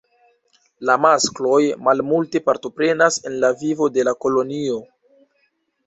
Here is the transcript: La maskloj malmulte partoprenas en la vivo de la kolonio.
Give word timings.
La 0.89 0.95
maskloj 1.05 1.59
malmulte 1.89 2.43
partoprenas 2.49 3.23
en 3.31 3.39
la 3.45 3.55
vivo 3.63 3.93
de 3.99 4.11
la 4.11 4.19
kolonio. 4.27 4.85